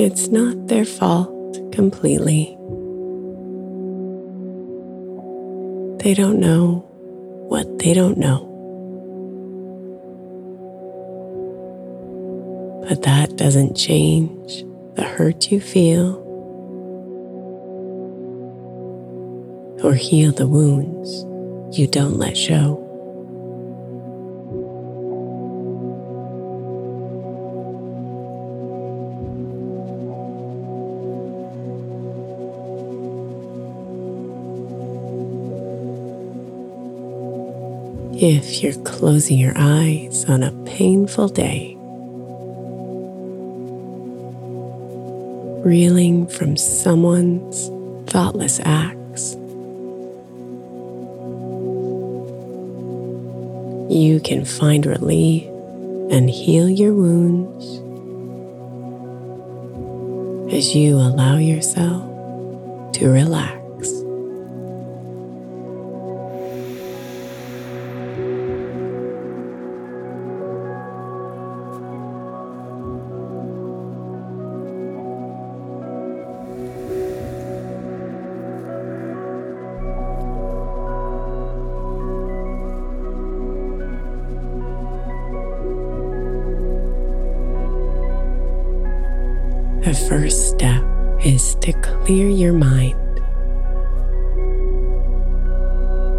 It's 0.00 0.28
not 0.28 0.68
their 0.68 0.84
fault 0.84 1.72
completely. 1.72 2.56
They 6.04 6.14
don't 6.14 6.38
know 6.38 6.86
what 7.48 7.80
they 7.80 7.94
don't 7.94 8.16
know. 8.16 8.44
But 12.88 13.02
that 13.02 13.36
doesn't 13.36 13.76
change 13.76 14.64
the 14.94 15.02
hurt 15.02 15.50
you 15.50 15.60
feel 15.60 16.14
or 19.82 19.94
heal 19.94 20.30
the 20.30 20.46
wounds 20.46 21.24
you 21.76 21.88
don't 21.88 22.18
let 22.18 22.36
show. 22.36 22.87
If 38.20 38.64
you're 38.64 38.74
closing 38.82 39.38
your 39.38 39.52
eyes 39.54 40.24
on 40.24 40.42
a 40.42 40.50
painful 40.64 41.28
day, 41.28 41.76
reeling 45.64 46.26
from 46.26 46.56
someone's 46.56 47.68
thoughtless 48.10 48.58
acts. 48.64 49.34
You 53.88 54.20
can 54.24 54.44
find 54.44 54.84
relief 54.84 55.44
and 56.10 56.28
heal 56.28 56.68
your 56.68 56.94
wounds 56.94 57.66
as 60.52 60.74
you 60.74 60.96
allow 60.96 61.36
yourself 61.36 62.02
to 62.94 63.10
relax. 63.10 63.57
First 90.08 90.48
step 90.48 90.82
is 91.22 91.54
to 91.56 91.70
clear 91.82 92.30
your 92.30 92.54
mind, 92.54 92.96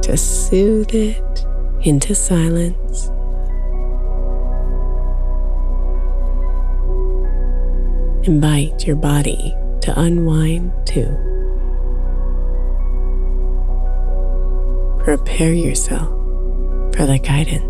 to 0.03 0.15
soothe 0.15 0.93
it 0.93 1.45
into 1.81 2.13
silence. 2.13 3.07
Invite 8.27 8.85
your 8.85 8.95
body 8.95 9.55
to 9.81 9.99
unwind 9.99 10.71
too. 10.85 11.09
Prepare 15.03 15.53
yourself 15.53 16.09
for 16.95 17.07
the 17.07 17.17
guidance. 17.17 17.68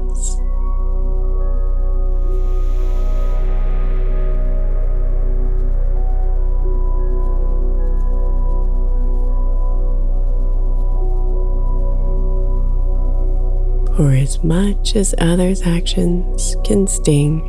For 13.99 14.13
as 14.13 14.41
much 14.45 14.95
as 14.95 15.13
others' 15.17 15.63
actions 15.63 16.55
can 16.63 16.87
sting, 16.87 17.41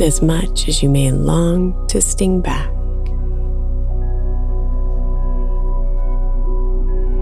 as 0.00 0.22
much 0.22 0.68
as 0.68 0.80
you 0.80 0.90
may 0.90 1.10
long 1.10 1.88
to 1.88 2.00
sting 2.00 2.40
back. 2.40 2.68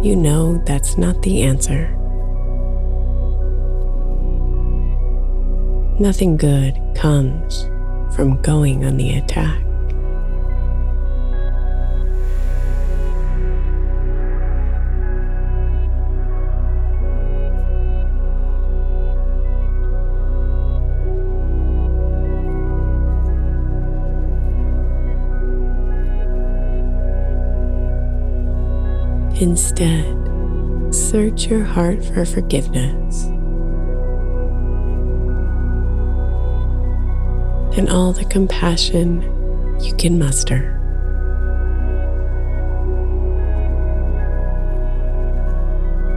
You 0.04 0.14
know 0.14 0.62
that's 0.66 0.98
not 0.98 1.22
the 1.22 1.40
answer. 1.40 1.88
Nothing 5.98 6.36
good 6.36 6.78
comes 6.94 7.62
from 8.14 8.42
going 8.42 8.84
on 8.84 8.98
the 8.98 9.16
attack. 9.16 9.65
Instead, 29.46 30.04
search 30.92 31.46
your 31.46 31.62
heart 31.62 32.04
for 32.04 32.24
forgiveness 32.24 33.26
and 37.78 37.88
all 37.88 38.12
the 38.12 38.24
compassion 38.24 39.22
you 39.80 39.94
can 39.94 40.18
muster. 40.18 40.72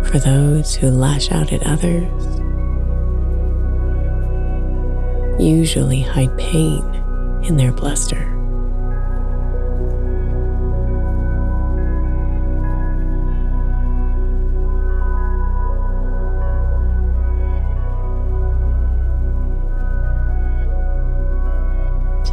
For 0.09 0.17
those 0.17 0.75
who 0.75 0.89
lash 0.89 1.31
out 1.31 1.53
at 1.53 1.61
others, 1.67 2.09
usually 5.39 6.01
hide 6.01 6.35
pain 6.39 6.83
in 7.43 7.57
their 7.57 7.71
bluster. 7.71 8.38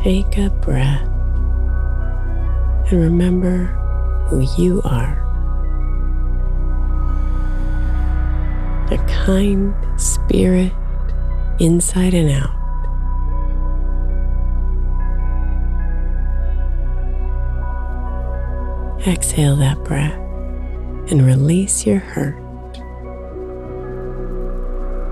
Take 0.07 0.39
a 0.39 0.51
breath 0.51 1.03
and 2.89 2.93
remember 2.93 3.65
who 4.29 4.47
you 4.57 4.81
are. 4.85 5.19
A 8.93 8.99
kind 9.27 9.75
spirit 10.01 10.71
inside 11.59 12.15
and 12.15 12.31
out. 12.31 12.55
Exhale 19.09 19.57
that 19.57 19.83
breath 19.83 20.15
and 21.11 21.27
release 21.27 21.85
your 21.85 21.99
hurt. 21.99 22.37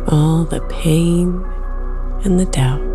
All 0.07 0.45
the 0.45 0.61
pain 0.71 1.45
and 2.25 2.39
the 2.39 2.47
doubt. 2.47 2.94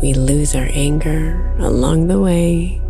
We 0.00 0.14
lose 0.14 0.54
our 0.54 0.68
anger 0.72 1.54
along 1.58 2.06
the 2.06 2.18
way, 2.18 2.80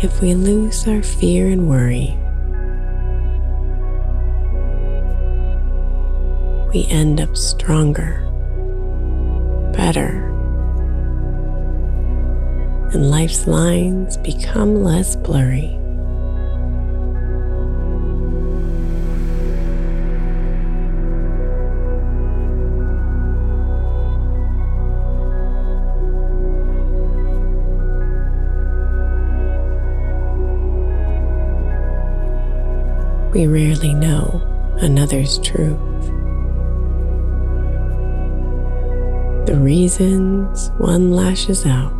if 0.00 0.20
we 0.20 0.34
lose 0.34 0.88
our 0.88 1.02
fear 1.02 1.48
and 1.48 1.68
worry, 1.68 2.18
we 6.74 6.84
end 6.90 7.20
up 7.20 7.36
stronger, 7.36 8.20
better, 9.72 10.20
and 12.92 13.08
life's 13.08 13.46
lines 13.46 14.16
become 14.16 14.82
less 14.82 15.14
blurry. 15.14 15.78
We 33.46 33.66
rarely 33.66 33.92
know 33.92 34.40
another's 34.80 35.38
truth. 35.40 35.78
The 39.46 39.58
reasons 39.60 40.70
one 40.78 41.10
lashes 41.10 41.66
out. 41.66 41.92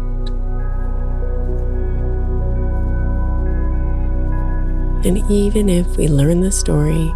And 5.04 5.18
even 5.30 5.68
if 5.68 5.98
we 5.98 6.08
learn 6.08 6.40
the 6.40 6.52
story, 6.52 7.12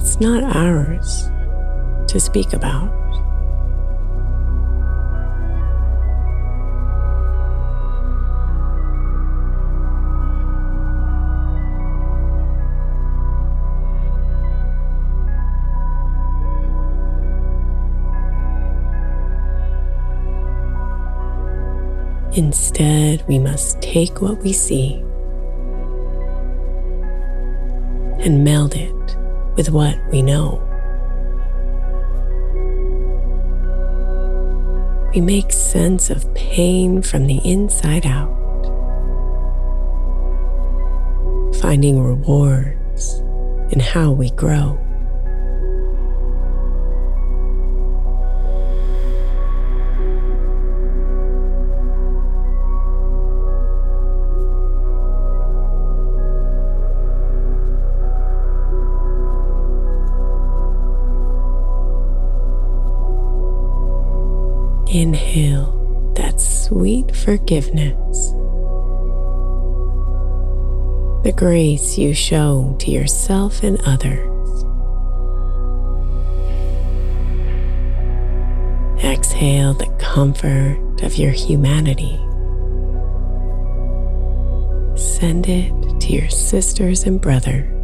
it's 0.00 0.18
not 0.20 0.42
ours 0.56 1.28
to 2.10 2.18
speak 2.18 2.54
about. 2.54 2.95
Instead, 22.36 23.26
we 23.26 23.38
must 23.38 23.80
take 23.80 24.20
what 24.20 24.36
we 24.42 24.52
see 24.52 25.02
and 28.18 28.44
meld 28.44 28.74
it 28.74 29.16
with 29.56 29.70
what 29.70 29.96
we 30.10 30.20
know. 30.20 30.62
We 35.14 35.22
make 35.22 35.50
sense 35.50 36.10
of 36.10 36.34
pain 36.34 37.00
from 37.00 37.26
the 37.26 37.38
inside 37.38 38.04
out, 38.04 38.36
finding 41.62 42.02
rewards 42.02 43.20
in 43.72 43.80
how 43.80 44.12
we 44.12 44.28
grow. 44.32 44.78
Inhale 64.96 66.12
that 66.14 66.40
sweet 66.40 67.14
forgiveness, 67.14 68.30
the 71.22 71.34
grace 71.36 71.98
you 71.98 72.14
show 72.14 72.74
to 72.78 72.90
yourself 72.90 73.62
and 73.62 73.78
others. 73.84 74.24
Exhale 79.04 79.74
the 79.74 79.94
comfort 79.98 81.02
of 81.02 81.16
your 81.16 81.32
humanity. 81.32 82.16
Send 84.98 85.46
it 85.46 85.74
to 86.00 86.12
your 86.14 86.30
sisters 86.30 87.04
and 87.04 87.20
brothers. 87.20 87.75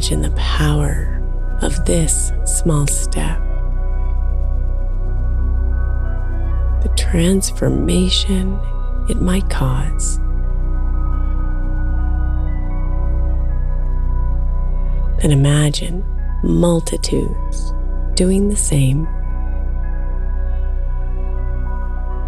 Imagine 0.00 0.22
the 0.22 0.30
power 0.30 1.22
of 1.60 1.84
this 1.84 2.32
small 2.46 2.86
step. 2.86 3.38
The 6.82 6.88
transformation 6.96 8.58
it 9.10 9.20
might 9.20 9.50
cause. 9.50 10.16
And 15.22 15.34
imagine 15.34 16.02
multitudes 16.44 17.74
doing 18.14 18.48
the 18.48 18.56
same. 18.56 19.02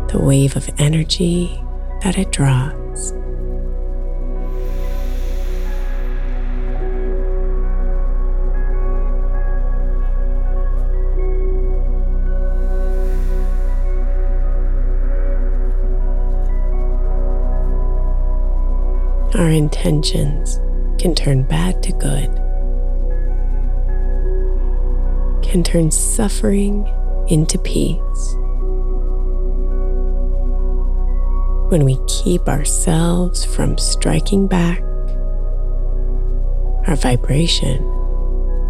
The 0.09 0.21
wave 0.23 0.57
of 0.57 0.69
energy 0.77 1.65
that 2.03 2.19
it 2.19 2.33
draws. 2.33 3.15
Our 19.43 19.51
intentions 19.51 20.61
can 21.01 21.17
turn 21.17 21.43
bad 21.43 21.83
to 21.83 21.91
good, 21.95 22.31
can 25.43 25.65
turn 25.65 25.91
suffering 25.91 26.89
into 27.29 27.59
peace. 27.59 28.37
When 31.73 31.85
we 31.85 31.99
keep 32.07 32.47
ourselves 32.49 33.45
from 33.45 33.79
striking 33.79 34.47
back, 34.47 34.81
our 36.87 36.95
vibration 36.95 37.83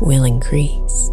will 0.00 0.24
increase. 0.24 1.10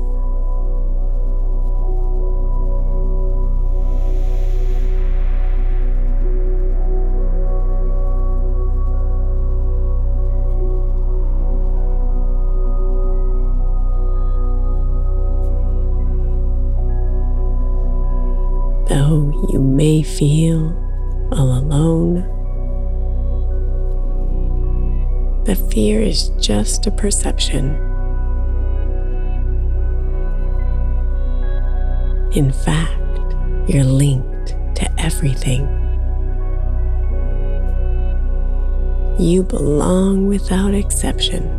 May 19.79 20.03
feel 20.03 20.75
all 21.31 21.57
alone, 21.57 22.15
the 25.45 25.55
fear 25.55 26.01
is 26.01 26.31
just 26.38 26.86
a 26.86 26.91
perception. 26.91 27.77
In 32.33 32.51
fact, 32.51 33.00
you're 33.69 33.86
linked 33.86 34.48
to 34.75 34.86
everything. 34.98 35.63
You 39.17 39.43
belong 39.43 40.27
without 40.27 40.74
exception. 40.74 41.59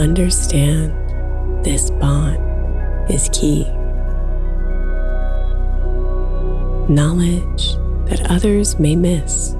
Understand 0.00 0.94
this 1.62 1.90
bond 1.90 2.40
is 3.10 3.28
key. 3.32 3.64
Knowledge 6.88 7.74
that 8.08 8.26
others 8.30 8.78
may 8.78 8.96
miss. 8.96 9.50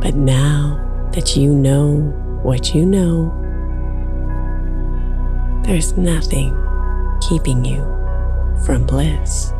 But 0.00 0.14
now 0.14 1.10
that 1.12 1.36
you 1.36 1.54
know 1.54 1.96
what 2.42 2.74
you 2.74 2.86
know, 2.86 3.34
there's 5.66 5.94
nothing 5.98 6.56
keeping 7.28 7.66
you 7.66 7.82
from 8.64 8.86
bliss. 8.86 9.52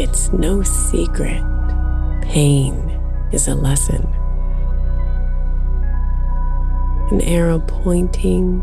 It's 0.00 0.32
no 0.32 0.62
secret. 0.62 1.42
Pain 2.22 2.72
is 3.32 3.48
a 3.48 3.54
lesson. 3.56 4.06
An 7.10 7.20
arrow 7.22 7.58
pointing 7.58 8.60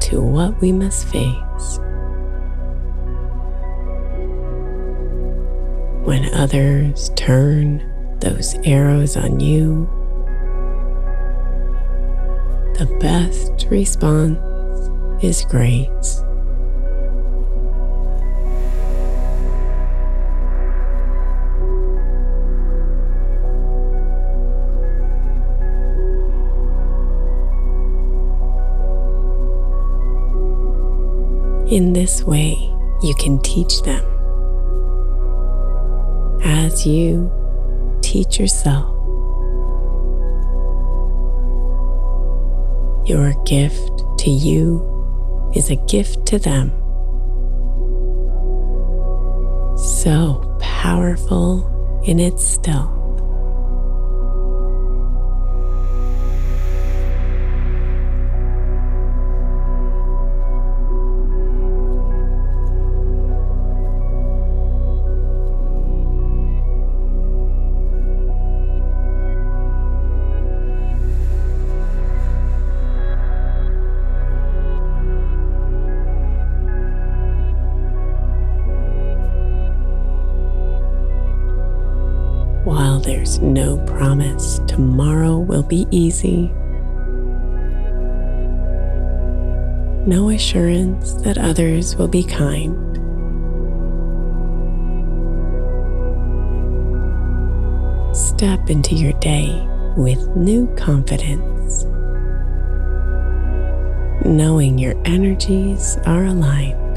to 0.00 0.20
what 0.20 0.60
we 0.60 0.72
must 0.72 1.06
face. 1.06 1.78
When 6.04 6.28
others 6.34 7.10
turn 7.14 8.18
those 8.18 8.56
arrows 8.64 9.16
on 9.16 9.38
you, 9.38 9.88
the 12.78 12.86
best 12.98 13.70
response 13.70 14.40
is 15.22 15.44
grace. 15.44 16.17
In 31.70 31.92
this 31.92 32.22
way, 32.24 32.52
you 33.02 33.14
can 33.18 33.38
teach 33.42 33.82
them 33.82 34.02
as 36.42 36.86
you 36.86 37.30
teach 38.00 38.40
yourself. 38.40 38.94
Your 43.06 43.34
gift 43.44 44.02
to 44.20 44.30
you 44.30 45.52
is 45.54 45.68
a 45.68 45.76
gift 45.76 46.24
to 46.28 46.38
them. 46.38 46.70
So 49.76 50.56
powerful 50.60 52.02
in 52.06 52.18
its 52.18 52.42
stealth. 52.42 52.97
Tomorrow 84.78 85.36
will 85.36 85.64
be 85.64 85.88
easy, 85.90 86.46
no 90.06 90.30
assurance 90.30 91.14
that 91.14 91.36
others 91.36 91.96
will 91.96 92.06
be 92.06 92.22
kind. 92.22 92.76
Step 98.16 98.70
into 98.70 98.94
your 98.94 99.14
day 99.14 99.66
with 99.96 100.24
new 100.36 100.72
confidence, 100.76 101.82
knowing 104.24 104.78
your 104.78 104.94
energies 105.04 105.98
are 106.06 106.26
aligned. 106.26 106.87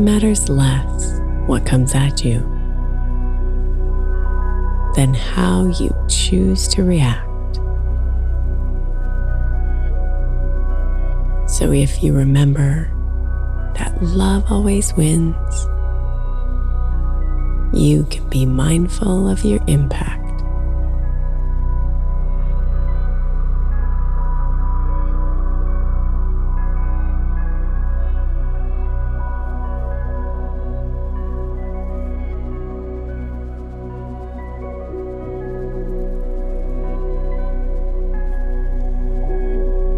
Matters 0.00 0.48
less 0.48 1.20
what 1.46 1.64
comes 1.66 1.94
at 1.94 2.24
you 2.24 2.40
than 4.96 5.14
how 5.14 5.66
you 5.66 5.94
choose 6.08 6.66
to 6.68 6.82
react. 6.82 7.26
So 11.48 11.72
if 11.72 12.02
you 12.02 12.12
remember 12.12 12.90
that 13.76 13.96
love 14.02 14.50
always 14.50 14.94
wins, 14.94 15.36
you 17.72 18.04
can 18.10 18.28
be 18.28 18.46
mindful 18.46 19.28
of 19.28 19.44
your 19.44 19.60
impact. 19.66 20.19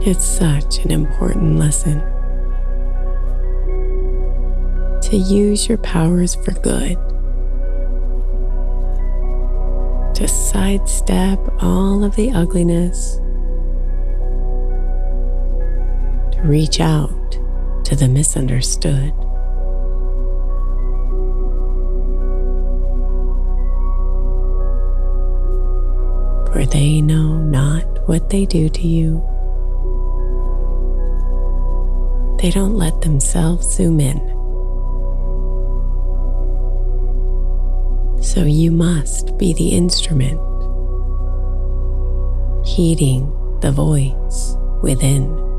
It's 0.04 0.24
such 0.24 0.78
an 0.84 0.90
important 0.90 1.60
lesson 1.60 2.00
to 5.02 5.16
use 5.16 5.68
your 5.68 5.78
powers 5.78 6.34
for 6.34 6.50
good, 6.54 6.96
to 10.16 10.26
sidestep 10.26 11.38
all 11.62 12.02
of 12.02 12.16
the 12.16 12.32
ugliness, 12.32 13.18
to 16.34 16.42
reach 16.42 16.80
out 16.80 17.38
to 17.84 17.94
the 17.94 18.08
misunderstood. 18.08 19.12
For 26.52 26.66
they 26.66 27.00
know 27.00 27.38
not 27.38 28.08
what 28.08 28.30
they 28.30 28.46
do 28.46 28.68
to 28.68 28.88
you. 28.88 29.31
They 32.42 32.50
don't 32.50 32.74
let 32.74 33.00
themselves 33.02 33.72
zoom 33.72 34.00
in. 34.00 34.18
So 38.20 38.42
you 38.42 38.72
must 38.72 39.38
be 39.38 39.54
the 39.54 39.68
instrument, 39.68 40.40
heeding 42.66 43.30
the 43.60 43.70
voice 43.70 44.56
within. 44.82 45.51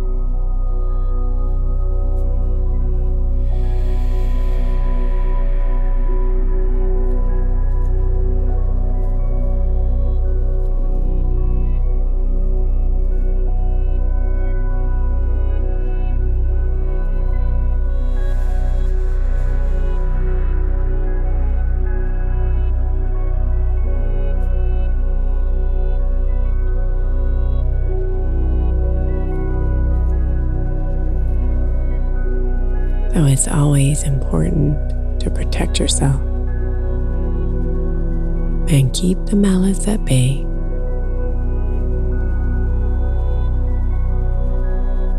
Always 33.94 34.08
important 34.08 35.20
to 35.20 35.30
protect 35.30 35.80
yourself 35.80 36.20
and 38.72 38.92
keep 38.92 39.24
the 39.28 39.36
malice 39.36 39.88
at 39.88 40.04
bay. 40.04 40.44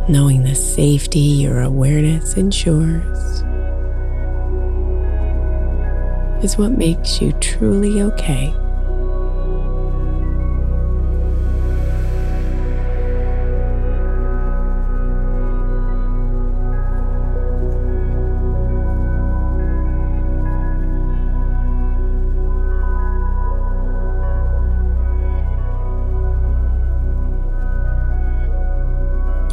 Knowing 0.09 0.43
the 0.43 0.55
safety 0.57 1.21
your 1.21 1.61
awareness 1.61 2.37
ensures 2.37 3.45
is 6.43 6.59
what 6.59 6.73
makes 6.73 7.23
you 7.23 7.31
truly 7.35 8.03
okay. 8.03 8.53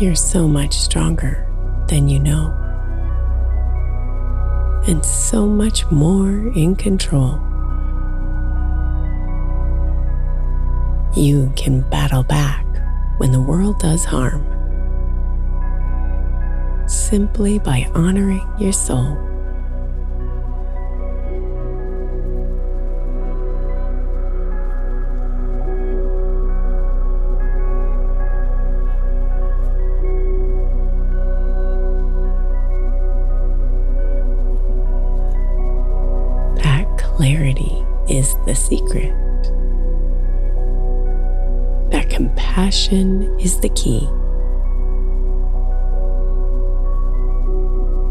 You're 0.02 0.16
so 0.16 0.48
much 0.48 0.74
stronger 0.74 1.48
than 1.88 2.08
you 2.08 2.18
know, 2.18 2.48
and 4.88 5.06
so 5.06 5.46
much 5.46 5.86
more 5.92 6.52
in 6.56 6.76
control. 6.76 7.40
You 11.16 11.54
can 11.56 11.82
battle 11.92 12.24
back 12.24 12.66
when 13.18 13.32
the 13.32 13.40
world 13.40 13.78
does 13.78 14.04
harm 14.04 14.44
simply 16.88 17.60
by 17.60 17.88
honoring 17.94 18.52
your 18.58 18.74
soul. 18.74 19.31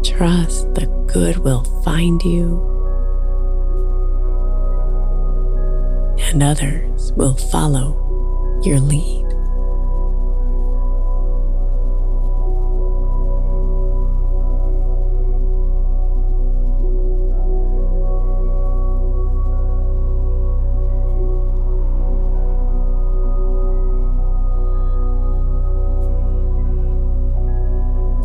Trust 0.03 0.73
the 0.73 0.87
good 1.07 1.37
will 1.37 1.63
find 1.83 2.21
you, 2.23 2.59
and 6.19 6.43
others 6.43 7.13
will 7.13 7.35
follow 7.35 7.95
your 8.63 8.79
lead. 8.79 9.30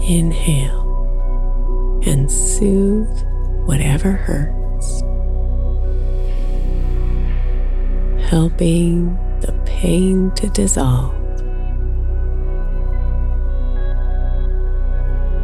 Inhale 0.08 2.02
and 2.06 2.30
soothe 2.30 3.24
whatever 3.66 4.12
hurts, 4.12 5.00
helping 8.30 9.18
the 9.40 9.52
pain 9.66 10.30
to 10.36 10.48
dissolve. 10.50 11.12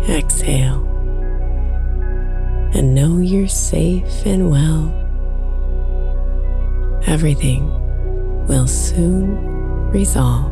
Exhale 0.09 0.83
and 2.75 2.94
know 2.94 3.18
you're 3.18 3.48
safe 3.48 4.25
and 4.25 4.48
well. 4.48 4.92
Everything 7.09 7.66
will 8.46 8.68
soon 8.68 9.90
resolve. 9.90 10.52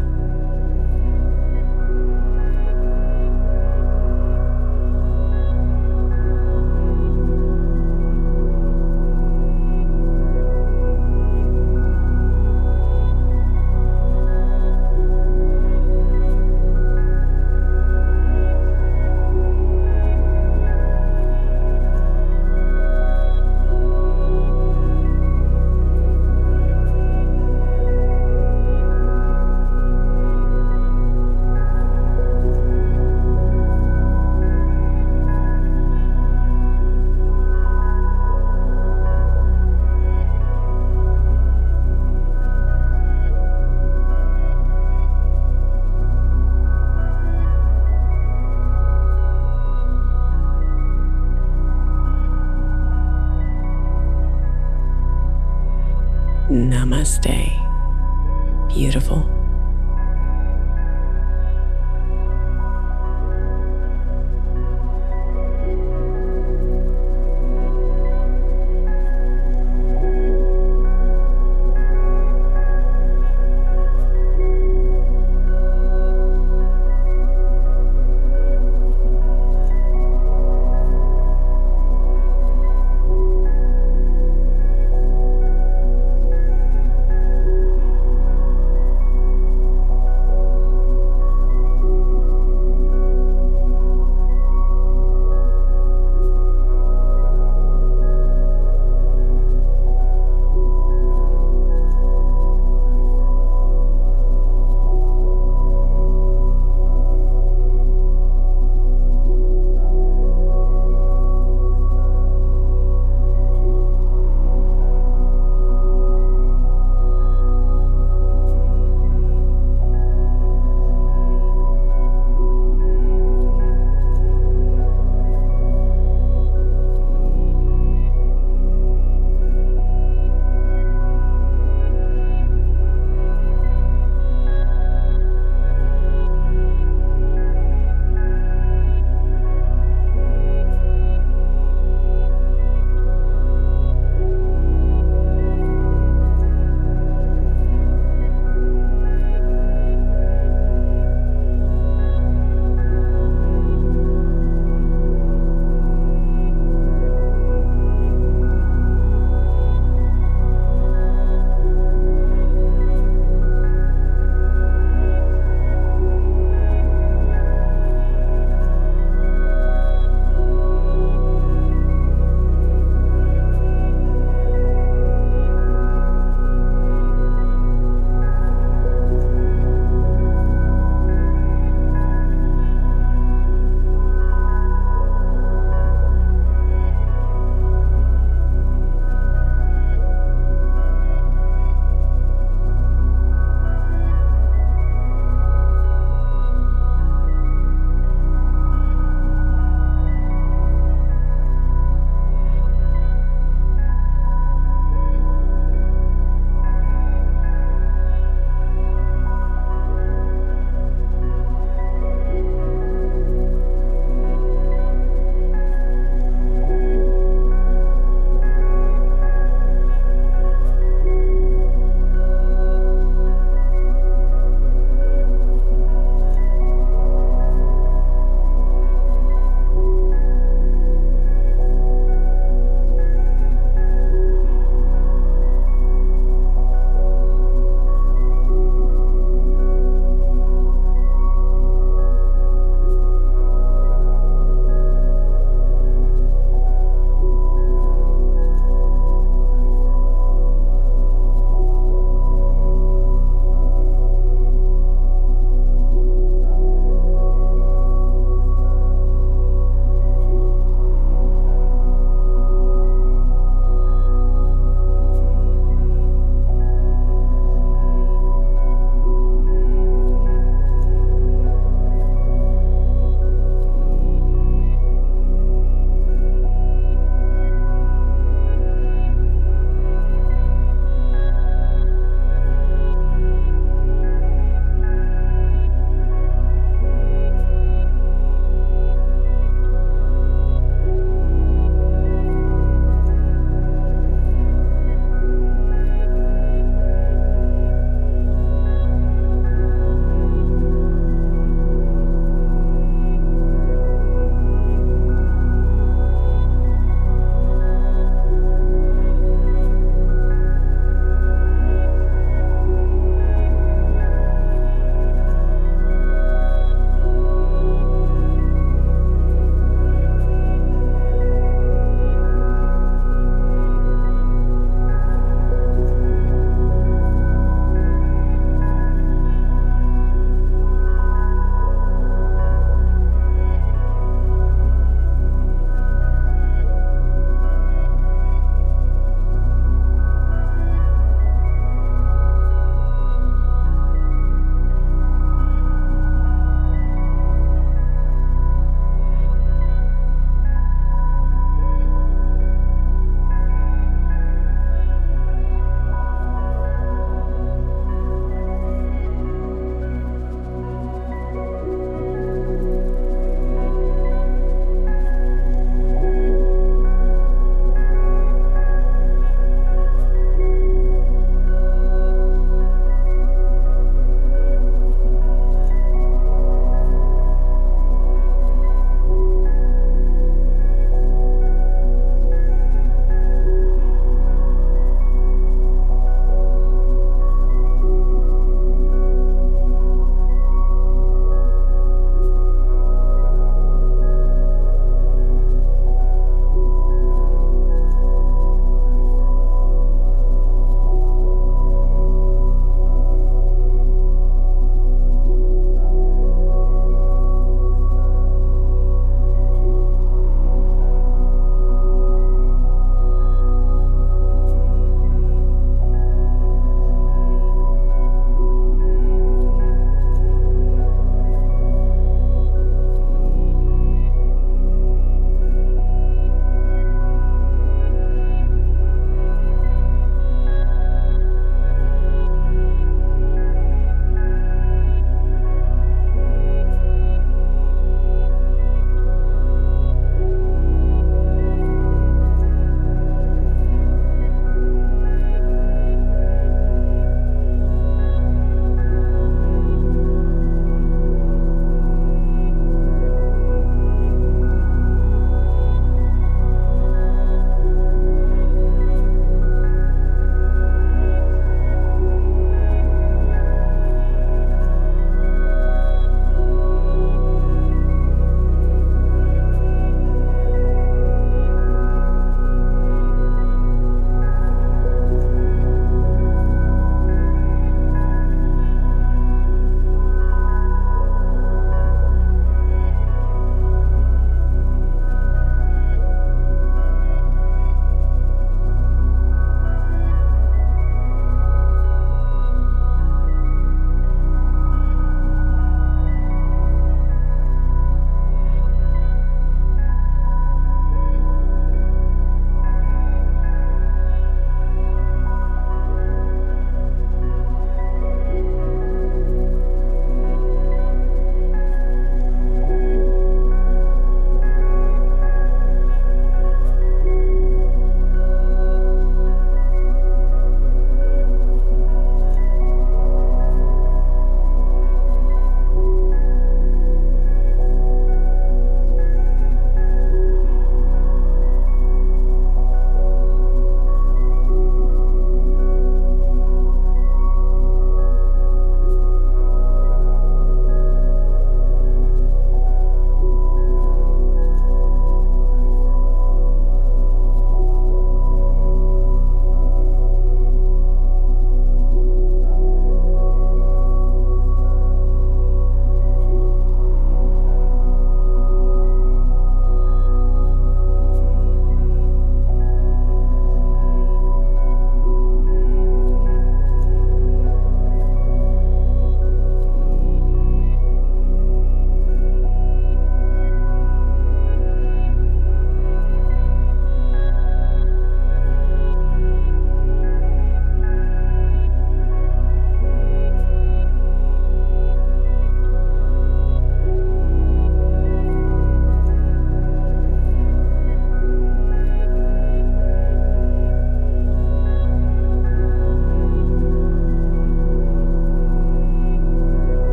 Namaste. 57.01 57.50